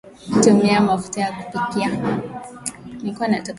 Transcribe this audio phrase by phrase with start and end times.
[0.51, 1.89] tumia mafuta ya kupikia